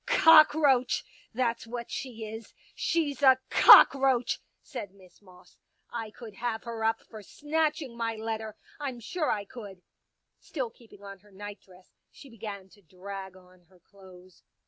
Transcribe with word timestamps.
Cockroach! 0.07 1.05
That's 1.31 1.67
what 1.67 1.91
she 1.91 2.25
is. 2.25 2.55
She's 2.73 3.21
a 3.21 3.37
cockroach 3.51 4.39
1" 4.39 4.43
said 4.71 4.93
Miss 4.95 5.21
Moss." 5.21 5.57
I 5.91 6.09
could 6.09 6.33
have 6.37 6.63
her 6.63 6.83
up 6.83 7.01
for 7.01 7.21
snatching 7.21 7.95
my 7.95 8.15
letter— 8.15 8.55
I'm 8.79 8.99
sure 8.99 9.29
I 9.29 9.45
could." 9.45 9.83
Still 10.39 10.71
keeping 10.71 11.03
on 11.03 11.19
her 11.19 11.29
nightdress 11.31 11.91
she 12.09 12.31
began 12.31 12.67
to 12.69 12.81
drag 12.81 13.37
on 13.37 13.65
her 13.69 13.79
clothes. 13.79 14.41